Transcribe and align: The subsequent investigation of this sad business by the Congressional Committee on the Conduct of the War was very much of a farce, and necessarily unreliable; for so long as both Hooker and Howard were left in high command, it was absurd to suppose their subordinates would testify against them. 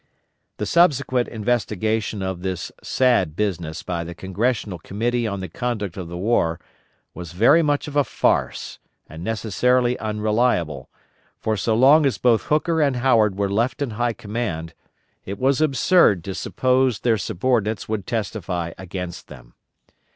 The 0.57 0.65
subsequent 0.65 1.27
investigation 1.27 2.23
of 2.23 2.41
this 2.41 2.71
sad 2.81 3.35
business 3.35 3.83
by 3.83 4.03
the 4.03 4.15
Congressional 4.15 4.79
Committee 4.79 5.27
on 5.27 5.41
the 5.41 5.47
Conduct 5.47 5.95
of 5.95 6.07
the 6.07 6.17
War 6.17 6.59
was 7.13 7.33
very 7.33 7.61
much 7.61 7.87
of 7.87 7.95
a 7.95 8.03
farce, 8.03 8.79
and 9.07 9.23
necessarily 9.23 9.99
unreliable; 9.99 10.89
for 11.37 11.55
so 11.55 11.75
long 11.75 12.07
as 12.07 12.17
both 12.17 12.45
Hooker 12.45 12.81
and 12.81 12.95
Howard 12.95 13.37
were 13.37 13.51
left 13.51 13.79
in 13.79 13.91
high 13.91 14.13
command, 14.13 14.73
it 15.23 15.37
was 15.37 15.61
absurd 15.61 16.23
to 16.23 16.33
suppose 16.33 17.01
their 17.01 17.19
subordinates 17.19 17.87
would 17.87 18.07
testify 18.07 18.73
against 18.79 19.27
them. 19.27 19.53